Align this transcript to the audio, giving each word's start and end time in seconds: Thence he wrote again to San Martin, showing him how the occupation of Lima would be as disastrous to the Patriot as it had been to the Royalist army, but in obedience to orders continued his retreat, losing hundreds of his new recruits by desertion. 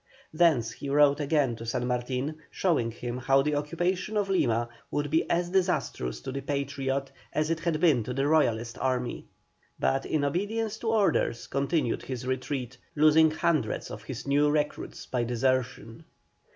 Thence 0.33 0.71
he 0.71 0.89
wrote 0.89 1.19
again 1.19 1.55
to 1.57 1.65
San 1.67 1.85
Martin, 1.85 2.39
showing 2.49 2.89
him 2.89 3.19
how 3.19 3.43
the 3.43 3.53
occupation 3.53 4.17
of 4.17 4.31
Lima 4.31 4.67
would 4.89 5.11
be 5.11 5.29
as 5.29 5.51
disastrous 5.51 6.21
to 6.21 6.31
the 6.31 6.41
Patriot 6.41 7.11
as 7.33 7.51
it 7.51 7.59
had 7.59 7.79
been 7.79 8.03
to 8.05 8.11
the 8.15 8.25
Royalist 8.25 8.79
army, 8.79 9.25
but 9.77 10.07
in 10.07 10.25
obedience 10.25 10.79
to 10.79 10.87
orders 10.87 11.45
continued 11.45 12.01
his 12.01 12.25
retreat, 12.25 12.77
losing 12.95 13.29
hundreds 13.29 13.91
of 13.91 14.01
his 14.01 14.25
new 14.25 14.49
recruits 14.49 15.05
by 15.05 15.23
desertion. 15.23 16.03